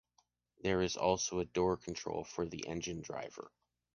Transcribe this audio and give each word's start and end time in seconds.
There 0.63 0.81
is 0.81 0.97
also 0.97 1.37
a 1.41 1.45
door 1.45 1.77
control 1.77 2.23
for 2.23 2.47
the 2.47 2.65
engine 2.67 3.01
driver. 3.01 3.51